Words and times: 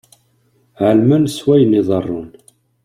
Ɛelmen 0.87 1.23
s 1.35 1.37
wayen 1.45 1.77
iḍerrun. 1.79 2.29